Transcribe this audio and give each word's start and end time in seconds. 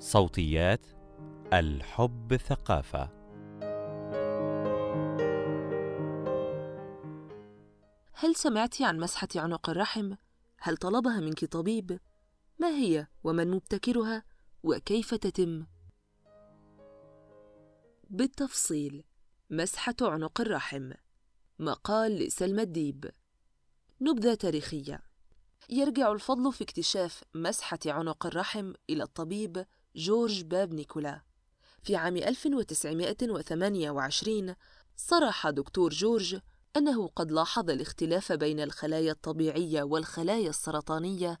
صوتيات 0.00 0.86
الحب 1.52 2.36
ثقافة 2.36 3.10
هل 8.12 8.34
سمعت 8.34 8.82
عن 8.82 8.98
مسحة 9.00 9.28
عنق 9.36 9.70
الرحم؟ 9.70 10.14
هل 10.58 10.76
طلبها 10.76 11.20
منك 11.20 11.44
طبيب؟ 11.44 12.00
ما 12.58 12.68
هي 12.68 13.06
ومن 13.24 13.50
مبتكرها 13.50 14.22
وكيف 14.62 15.14
تتم؟ 15.14 15.66
بالتفصيل 18.10 19.04
مسحة 19.50 19.96
عنق 20.02 20.40
الرحم 20.40 20.92
مقال 21.58 22.18
لسلمى 22.18 22.62
الديب 22.62 23.10
نبذة 24.00 24.34
تاريخية 24.34 25.02
يرجع 25.70 26.12
الفضل 26.12 26.52
في 26.52 26.64
اكتشاف 26.64 27.24
مسحة 27.34 27.78
عنق 27.86 28.26
الرحم 28.26 28.72
إلى 28.90 29.02
الطبيب 29.02 29.66
جورج 29.96 30.42
باب 30.42 30.74
نيكولا 30.74 31.20
في 31.82 31.96
عام 31.96 32.16
1928 32.16 34.54
صرح 34.96 35.50
دكتور 35.50 35.90
جورج 35.90 36.38
أنه 36.76 37.08
قد 37.08 37.32
لاحظ 37.32 37.70
الاختلاف 37.70 38.32
بين 38.32 38.60
الخلايا 38.60 39.12
الطبيعية 39.12 39.82
والخلايا 39.82 40.50
السرطانية 40.50 41.38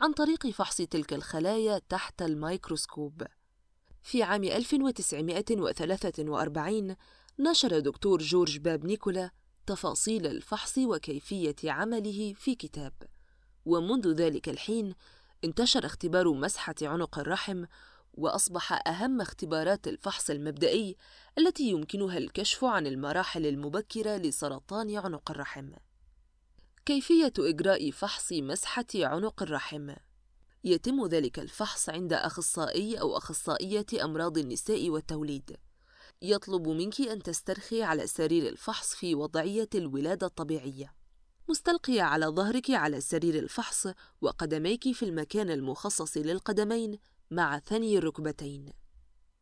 عن 0.00 0.12
طريق 0.12 0.46
فحص 0.46 0.76
تلك 0.76 1.12
الخلايا 1.12 1.80
تحت 1.88 2.22
الميكروسكوب. 2.22 3.22
في 4.02 4.22
عام 4.22 4.44
1943 4.44 6.96
نشر 7.38 7.78
دكتور 7.78 8.22
جورج 8.22 8.58
باب 8.58 8.84
نيكولا 8.84 9.30
تفاصيل 9.66 10.26
الفحص 10.26 10.78
وكيفية 10.78 11.56
عمله 11.64 12.34
في 12.36 12.54
كتاب. 12.54 12.92
ومنذ 13.64 14.12
ذلك 14.12 14.48
الحين 14.48 14.94
انتشر 15.44 15.86
اختبار 15.86 16.32
مسحة 16.32 16.74
عنق 16.82 17.18
الرحم 17.18 17.64
وأصبح 18.16 18.88
أهم 18.88 19.20
اختبارات 19.20 19.88
الفحص 19.88 20.30
المبدئي 20.30 20.96
التي 21.38 21.70
يمكنها 21.70 22.18
الكشف 22.18 22.64
عن 22.64 22.86
المراحل 22.86 23.46
المبكرة 23.46 24.16
لسرطان 24.16 24.96
عنق 24.96 25.30
الرحم. 25.30 25.70
كيفية 26.86 27.32
إجراء 27.38 27.90
فحص 27.90 28.32
مسحة 28.32 28.86
عنق 28.94 29.42
الرحم؟ 29.42 29.94
يتم 30.64 31.06
ذلك 31.06 31.38
الفحص 31.38 31.88
عند 31.88 32.12
أخصائي 32.12 33.00
أو 33.00 33.16
أخصائية 33.16 33.86
أمراض 34.02 34.38
النساء 34.38 34.90
والتوليد. 34.90 35.56
يطلب 36.22 36.68
منك 36.68 37.00
أن 37.00 37.22
تسترخي 37.22 37.82
على 37.82 38.06
سرير 38.06 38.48
الفحص 38.48 38.94
في 38.94 39.14
وضعية 39.14 39.68
الولادة 39.74 40.26
الطبيعية. 40.26 40.94
مستلقيه 41.48 42.02
على 42.02 42.26
ظهرك 42.26 42.70
على 42.70 43.00
سرير 43.00 43.38
الفحص 43.38 43.88
وقدميك 44.20 44.92
في 44.92 45.04
المكان 45.04 45.50
المخصص 45.50 46.16
للقدمين 46.16 46.98
مع 47.30 47.58
ثني 47.58 47.98
الركبتين 47.98 48.72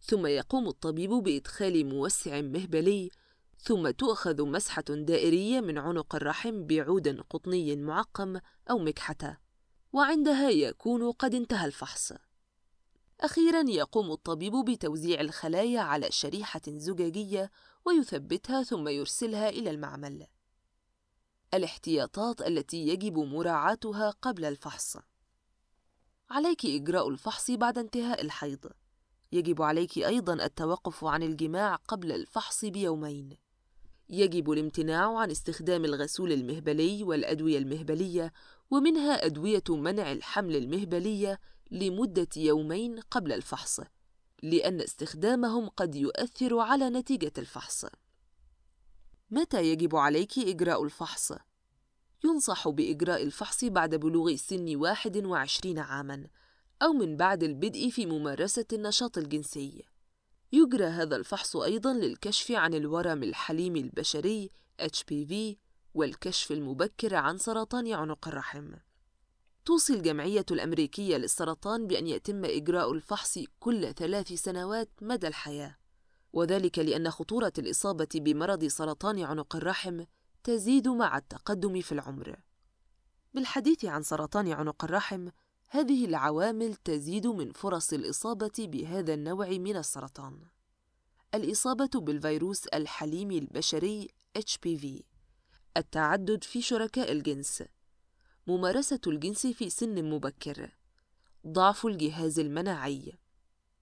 ثم 0.00 0.26
يقوم 0.26 0.68
الطبيب 0.68 1.10
بإدخال 1.10 1.86
موسع 1.86 2.40
مهبلي 2.40 3.10
ثم 3.58 3.90
تؤخذ 3.90 4.42
مسحة 4.46 4.84
دائرية 4.88 5.60
من 5.60 5.78
عنق 5.78 6.14
الرحم 6.14 6.66
بعود 6.66 7.20
قطني 7.30 7.76
معقم 7.76 8.40
أو 8.70 8.78
مكحتة 8.78 9.36
وعندها 9.92 10.50
يكون 10.50 11.12
قد 11.12 11.34
انتهى 11.34 11.66
الفحص. 11.66 12.12
أخيرا 13.20 13.64
يقوم 13.68 14.12
الطبيب 14.12 14.52
بتوزيع 14.52 15.20
الخلايا 15.20 15.80
على 15.80 16.10
شريحة 16.10 16.60
زجاجية 16.68 17.50
ويثبتها 17.84 18.62
ثم 18.62 18.88
يرسلها 18.88 19.48
إلى 19.48 19.70
المعمل. 19.70 20.26
الاحتياطات 21.54 22.42
التي 22.42 22.88
يجب 22.88 23.18
مراعاتها 23.18 24.10
قبل 24.10 24.44
الفحص. 24.44 24.96
عليك 26.30 26.66
إجراء 26.66 27.08
الفحص 27.08 27.50
بعد 27.50 27.78
انتهاء 27.78 28.22
الحيض. 28.22 28.66
يجب 29.32 29.62
عليك 29.62 29.98
أيضا 29.98 30.32
التوقف 30.34 31.04
عن 31.04 31.22
الجماع 31.22 31.74
قبل 31.74 32.12
الفحص 32.12 32.64
بيومين. 32.64 33.36
يجب 34.08 34.50
الامتناع 34.50 35.18
عن 35.18 35.30
استخدام 35.30 35.84
الغسول 35.84 36.32
المهبلي 36.32 37.04
والأدوية 37.04 37.58
المهبلية 37.58 38.32
ومنها 38.70 39.26
أدوية 39.26 39.62
منع 39.68 40.12
الحمل 40.12 40.56
المهبلية 40.56 41.40
لمدة 41.70 42.28
يومين 42.36 43.00
قبل 43.00 43.32
الفحص 43.32 43.80
لأن 44.42 44.80
استخدامهم 44.80 45.68
قد 45.68 45.94
يؤثر 45.94 46.58
على 46.58 46.90
نتيجة 46.90 47.32
الفحص. 47.38 47.86
متى 49.30 49.72
يجب 49.72 49.96
عليك 49.96 50.38
إجراء 50.38 50.84
الفحص؟ 50.84 51.32
ينصح 52.24 52.68
بإجراء 52.68 53.22
الفحص 53.22 53.64
بعد 53.64 53.94
بلوغ 53.94 54.36
سن 54.36 54.76
21 54.76 55.78
عاماً 55.78 56.26
أو 56.82 56.92
من 56.92 57.16
بعد 57.16 57.42
البدء 57.42 57.90
في 57.90 58.06
ممارسة 58.06 58.64
النشاط 58.72 59.18
الجنسي. 59.18 59.84
يجرى 60.52 60.84
هذا 60.84 61.16
الفحص 61.16 61.56
أيضاً 61.56 61.92
للكشف 61.92 62.50
عن 62.50 62.74
الورم 62.74 63.22
الحليم 63.22 63.76
البشري 63.76 64.50
HPV 64.82 65.34
والكشف 65.94 66.52
المبكر 66.52 67.14
عن 67.14 67.38
سرطان 67.38 67.92
عنق 67.92 68.28
الرحم. 68.28 68.72
توصي 69.64 69.94
الجمعية 69.94 70.46
الأمريكية 70.50 71.16
للسرطان 71.16 71.86
بأن 71.86 72.06
يتم 72.06 72.44
إجراء 72.44 72.92
الفحص 72.92 73.38
كل 73.60 73.94
ثلاث 73.94 74.32
سنوات 74.32 74.90
مدى 75.02 75.28
الحياة، 75.28 75.76
وذلك 76.32 76.78
لأن 76.78 77.10
خطورة 77.10 77.52
الإصابة 77.58 78.08
بمرض 78.14 78.64
سرطان 78.64 79.22
عنق 79.22 79.56
الرحم 79.56 80.04
تزيد 80.44 80.88
مع 80.88 81.16
التقدم 81.16 81.80
في 81.80 81.92
العمر. 81.92 82.36
بالحديث 83.34 83.84
عن 83.84 84.02
سرطان 84.02 84.52
عنق 84.52 84.84
الرحم 84.84 85.28
هذه 85.68 86.04
العوامل 86.04 86.74
تزيد 86.74 87.26
من 87.26 87.52
فرص 87.52 87.92
الإصابة 87.92 88.52
بهذا 88.58 89.14
النوع 89.14 89.48
من 89.48 89.76
السرطان. 89.76 90.40
الإصابة 91.34 91.90
بالفيروس 91.94 92.66
الحليمي 92.66 93.38
البشري 93.38 94.08
HPV 94.38 95.02
التعدد 95.76 96.44
في 96.44 96.62
شركاء 96.62 97.12
الجنس. 97.12 97.62
ممارسة 98.46 99.00
الجنس 99.06 99.46
في 99.46 99.70
سن 99.70 100.10
مبكر. 100.10 100.70
ضعف 101.46 101.86
الجهاز 101.86 102.38
المناعي. 102.38 103.12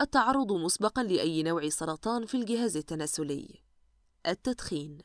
التعرض 0.00 0.52
مسبقا 0.52 1.02
لأي 1.02 1.42
نوع 1.42 1.68
سرطان 1.68 2.26
في 2.26 2.36
الجهاز 2.36 2.76
التناسلي. 2.76 3.62
التدخين. 4.26 4.98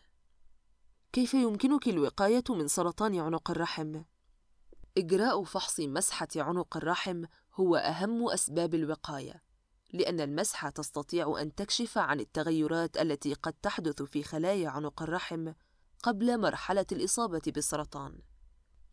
كيف 1.16 1.34
يمكنك 1.34 1.88
الوقاية 1.88 2.44
من 2.50 2.68
سرطان 2.68 3.20
عنق 3.20 3.52
الرحم؟ 3.52 4.02
إجراء 4.98 5.44
فحص 5.44 5.80
مسحة 5.80 6.28
عنق 6.36 6.78
الرحم 6.78 7.26
هو 7.54 7.76
أهم 7.76 8.30
أسباب 8.30 8.76
الوقاية، 8.76 9.42
لأن 9.94 10.20
المسحة 10.20 10.70
تستطيع 10.70 11.42
أن 11.42 11.56
تكشف 11.56 11.98
عن 11.98 12.20
التغيرات 12.20 12.98
التي 12.98 13.34
قد 13.34 13.54
تحدث 13.54 14.02
في 14.02 14.24
خلايا 14.24 14.70
عنق 14.70 15.02
الرحم 15.02 15.52
قبل 16.04 16.42
مرحلة 16.42 16.86
الإصابة 16.92 17.42
بالسرطان. 17.48 18.20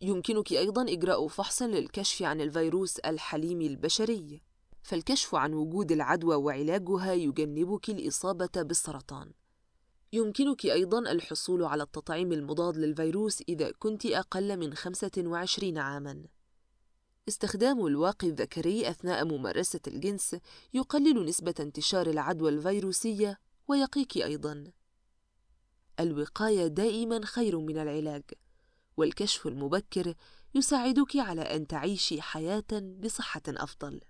يمكنك 0.00 0.52
أيضاً 0.52 0.82
إجراء 0.82 1.28
فحص 1.28 1.62
للكشف 1.62 2.22
عن 2.22 2.40
الفيروس 2.40 2.98
الحليمي 2.98 3.66
البشري، 3.66 4.42
فالكشف 4.82 5.34
عن 5.34 5.54
وجود 5.54 5.92
العدوى 5.92 6.36
وعلاجها 6.36 7.12
يجنبك 7.12 7.90
الإصابة 7.90 8.62
بالسرطان. 8.62 9.32
يمكنك 10.12 10.66
أيضا 10.66 10.98
الحصول 10.98 11.64
على 11.64 11.82
التطعيم 11.82 12.32
المضاد 12.32 12.76
للفيروس 12.76 13.42
إذا 13.48 13.72
كنت 13.78 14.06
أقل 14.06 14.56
من 14.56 14.74
25 14.74 15.78
عاماً. 15.78 16.24
استخدام 17.28 17.86
الواقي 17.86 18.28
الذكري 18.28 18.90
أثناء 18.90 19.24
ممارسة 19.24 19.80
الجنس 19.86 20.36
يقلل 20.74 21.24
نسبة 21.24 21.54
انتشار 21.60 22.06
العدوى 22.06 22.50
الفيروسية 22.50 23.38
ويقيك 23.68 24.16
أيضاً. 24.16 24.64
الوقاية 26.00 26.66
دائماً 26.66 27.20
خير 27.24 27.58
من 27.58 27.78
العلاج، 27.78 28.22
والكشف 28.96 29.46
المبكر 29.46 30.14
يساعدك 30.54 31.16
على 31.16 31.42
أن 31.42 31.66
تعيشي 31.66 32.22
حياة 32.22 32.96
بصحة 33.00 33.42
أفضل. 33.48 34.00